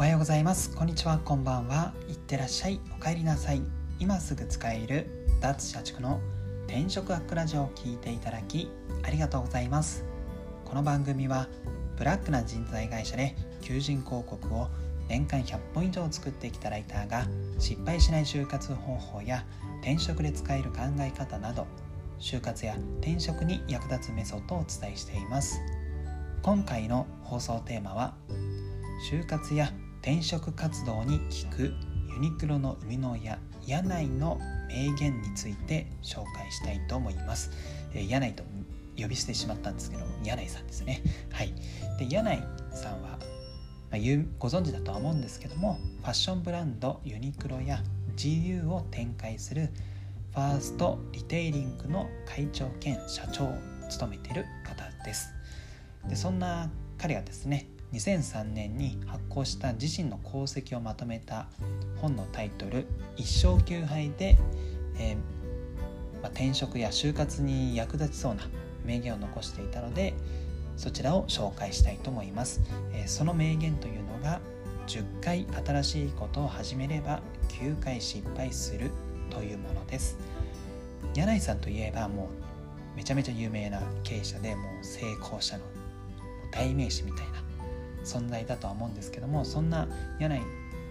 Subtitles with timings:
[0.00, 0.74] おはようございます。
[0.74, 1.18] こんにちは。
[1.18, 1.92] こんばんは。
[2.08, 2.80] いってらっしゃい。
[2.98, 3.60] お帰りなさい。
[3.98, 6.22] 今すぐ使える脱社畜の
[6.66, 8.70] 転職アップラジオを聞いていただき
[9.02, 10.06] ありがとうございます。
[10.64, 11.48] この番組は
[11.98, 14.68] ブラックな人材会社で求人広告を
[15.06, 17.26] 年間100本以上作ってきたライターが
[17.58, 19.44] 失敗しない就活方法や
[19.82, 21.66] 転職で使える考え方など
[22.18, 25.60] 就活や転職に役立つメソッドをお伝えしています。
[26.40, 28.14] 今回の放送テーマは
[29.10, 31.74] 就活や転職活動に効く
[32.12, 37.50] ユニクロの生みの親柳井の名言について紹介したいと思います、
[37.94, 38.44] え、柳井と
[38.98, 41.02] 呼び捨てしまったんですけど柳井さんですね。
[41.32, 41.54] はい。
[41.98, 42.42] で柳井
[42.72, 43.18] さんは、
[43.90, 43.96] まあ、
[44.38, 47.82] ご存知だとは思うんですけどもファッションブランドユニクロや
[48.16, 49.70] GU を展開する
[50.32, 53.54] ファーストリテイリングの会長兼社長を
[53.88, 55.32] 務めている方です。
[56.08, 61.46] でそんな彼がですね2003年に発行した自身の功績をまとめた
[61.96, 64.38] 本のタイトル「一生休杯で」
[64.98, 65.16] えー、
[66.22, 68.48] まあ、転職や就活に役立ちそうな
[68.84, 70.14] 名言を残していたので
[70.76, 72.60] そちらを紹介したいと思います、
[72.92, 74.40] えー、その名言というのが
[74.86, 78.90] 10回新しいことを始めれば9回失敗する
[79.30, 80.18] というものです。
[81.14, 82.28] 柳井さんといえばも
[82.94, 85.64] うめちゃめちゃ有名な経営者でもう成功者の
[86.50, 87.39] 代名詞みたいな
[88.18, 90.40] 存在だとは思うんですけどもそんな柳井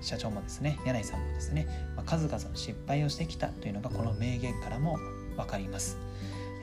[0.00, 4.98] 社長もですね柳井さんもですね、まあ、数々の失敗をしてきたというのがこの名言からも
[5.36, 5.98] 分かります、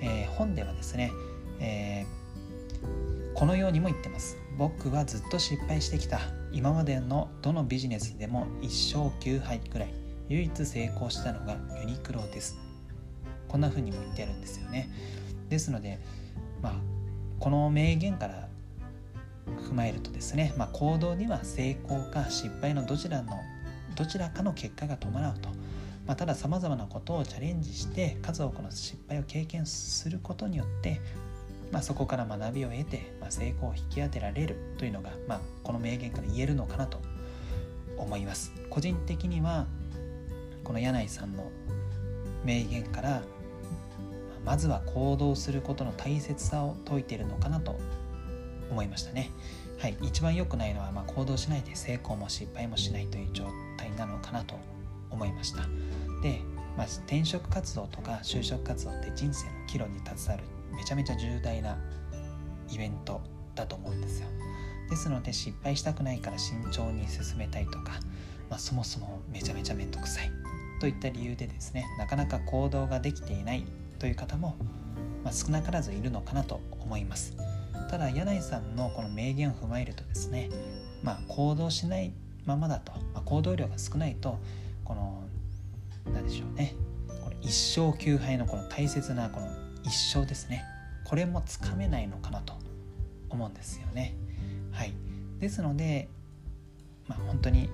[0.02, 1.12] えー、本ではですね、
[1.60, 4.38] えー、このようにも言ってます。
[4.58, 6.20] 僕はずっと失敗してきた。
[6.52, 9.94] 今までのどのビジネスでも1勝9敗くらい
[10.28, 12.58] 唯一成功したのがユニクロです。
[13.48, 14.90] こんな風にも言ってるんですよね。
[15.48, 16.00] ですので
[16.62, 16.74] まあ
[17.40, 18.49] この名言から
[19.50, 23.34] 踏まえるとですね、まあ、行動には成功か失敗のどちらの
[23.96, 25.50] どちらかの結果が伴うと、
[26.08, 31.02] まあ、たださまざまなことをチャレンジして数多くの失敗を経験することによって、
[31.72, 37.00] まあ、そこから学びを得て、まあ、成功を引き当てられるというのが、まあ、この名言から言えるのかなと
[37.98, 38.54] 思います。
[38.70, 39.66] 個人的には
[40.64, 41.52] この柳井さんの
[42.46, 43.22] 名言から
[44.46, 47.78] まずは行動することの大切さを説いているのかなと
[48.70, 49.32] 思いましたね。
[49.80, 53.46] はい、一番良くないのは、ま、行動しないで成功も失敗もしないという状
[53.78, 54.56] 態なのかなと
[55.10, 55.64] 思いました。
[56.22, 56.42] で、
[56.78, 60.44] まあ、転職活動とか就職活動って人生の岐路に携わる
[60.76, 61.78] めちゃめちゃ重大な
[62.70, 63.22] イベント
[63.56, 64.28] だと思うんですよ。
[64.90, 67.94] ですので失敗したくないから慎重に進めたいとか、
[68.50, 70.32] まあ、そもそもめちゃめちゃ面倒くさい
[70.80, 73.66] といった理由でですねなかなか行動ができていない
[74.00, 74.56] という方も、
[75.24, 77.38] まあ、少なからずいるのかなと思います。
[77.90, 80.50] ただ柳井さんのこの名言を踏まえるとですね、
[81.04, 82.14] まあ、行動しない
[82.46, 84.40] ままだと、まあ、行動量が少ないと
[84.84, 85.24] この
[86.14, 86.76] 何でしょうね
[87.24, 89.48] これ一生休杯のこの大切なこの
[89.84, 90.64] 一生ですね
[91.04, 92.54] これもつかめないのかなと
[93.30, 94.16] 思うんですよね。
[94.72, 94.94] はい、
[95.40, 96.08] ですので、
[97.08, 97.70] まあ、本当に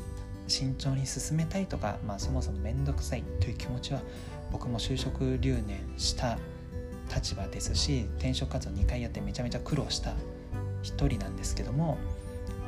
[0.47, 4.01] 慎重に進めたいとか、まあ、そもそも面倒くさいという気持ちは
[4.51, 6.37] 僕も就職留年した
[7.13, 10.13] 立場ですし転職活動2回やってめちゃめちゃ苦労した
[10.81, 11.97] 一人なんですけども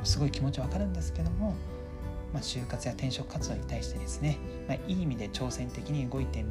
[0.04, 1.56] すごい気持ちわかるんですけども、
[2.34, 4.38] まあ、就活や転職活動に対してですね、
[4.68, 6.46] まあ、いい意味で挑戦的に動いて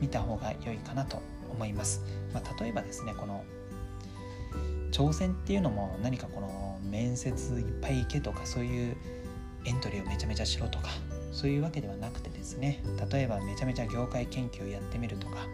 [0.00, 1.20] みた方が良いかなと
[1.50, 2.02] 思います。
[2.32, 3.44] まあ、例えばですねこの
[4.90, 8.96] 挑戦っていうのも何かこの面接いっぱい行けとかそういう
[9.64, 10.88] エントリーをめちゃめちゃしろとか
[11.32, 15.46] そういうわけではなくてですね例えばめちゃめちゃ業界研究やってみるとか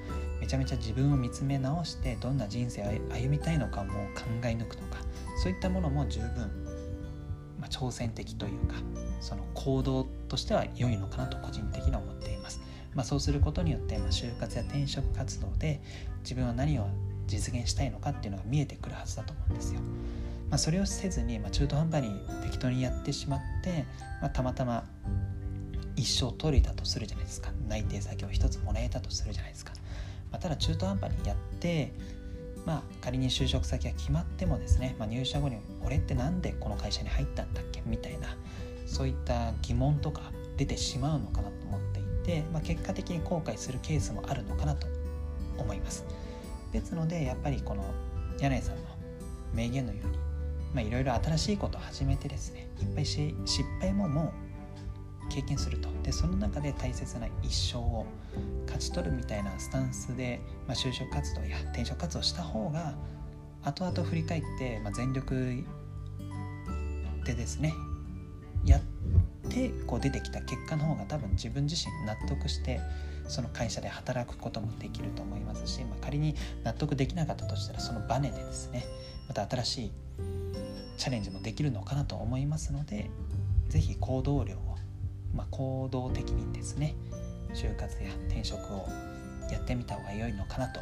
[0.45, 4.99] めちゃめちゃ自分を見つめ直してどんな人生を歩みたいのかも考え抜くとか
[5.43, 6.29] そういったものも十分、
[7.59, 8.75] まあ、挑戦的というか
[9.23, 12.61] その行動としては良いのかなと個人的には思っています。
[12.95, 15.81] まあ、そうすることによって、まあ、就活や転職活動で
[16.21, 16.89] 自分は何を
[17.27, 19.81] 実現したいのかっていうのが見えてくるはずだと思うんですよ。
[20.51, 23.87] まあ、それをせずに、まあ、中途半端に適当にやってしまって、
[24.21, 24.85] まあ、たまたま
[25.97, 29.73] 一生取れたとするじゃないですか内定先を一つもらえたとするじゃないですか、
[30.35, 31.93] まあ、ただ中途半端にやって
[32.67, 38.37] まあ仮に就職先が決まってもですね、まあ、入社後に俺って何でこの会社に入ったんだっけみたいな
[38.85, 44.89] そういった疑問とか出てしまうのかなと思っていて、まあ、結果的に後悔するケースもあるのかなと
[45.57, 46.05] 思います。
[46.73, 47.85] ですのでやっぱりこの
[48.41, 48.83] 柳井さんの
[49.55, 50.01] 名言のよ
[50.75, 54.44] うに、いろいろ新しいことを始めてですねいっぱいし失敗ももう
[55.31, 55.89] 経験すると。
[56.03, 58.07] でその中で大切な一生を
[58.67, 62.95] 勝ち取るみたいなスタンスで、まあ、就職活動や転職活動した方が
[63.63, 65.65] 後々振り返って、まあ、全力
[67.25, 67.73] でですね
[68.67, 68.81] やっ
[69.49, 72.81] てこう出てきた結果の方が多分自分自身納得して
[73.27, 78.85] その会社で働くこともできると思いますし、まあ、仮に納得できなかったとしたらそのバネでですね
[79.29, 79.93] また新しい
[80.99, 83.11] チャレンジもできるのかなと思いますので
[83.69, 84.74] 是非行動量を、
[85.35, 86.95] まあ、行動的にですね
[87.53, 88.89] 就活や転職を
[89.51, 90.81] やってみた方が良いのかなと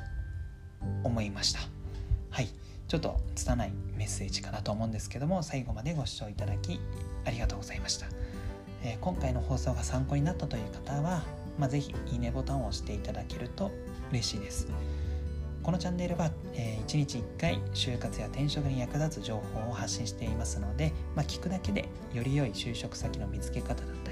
[1.04, 1.60] 思いました。
[2.30, 2.48] はい。
[2.92, 6.78] ちょっと拙いメッセージかなと思うんですけども最後までご視聴いただき
[7.24, 8.06] ありがとうございました、
[8.84, 11.22] えー、今回の放送が参考になったという方は、
[11.58, 13.70] まあ、是非いいねボタンを押していただけると
[14.10, 14.68] 嬉しいです。
[15.62, 24.11] このチャンネルは、えー、1日1回就活や転職に役立つ情報を発信していますので、まあ、聞くだけでより良い就職先の見つけ方だった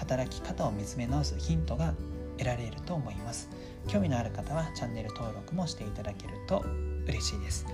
[0.00, 1.92] 働き方を見つめ直すヒントが
[2.38, 3.50] 得られると思います。
[3.86, 6.64] 興味のある方はチャンネル登録もしていただけると
[7.06, 7.66] 嬉しいです。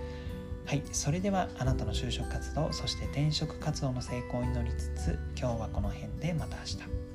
[0.67, 7.06] はいそれではあなたの就職活動そして転職活動の成功を祈りつつ今日はこの辺でまた明日。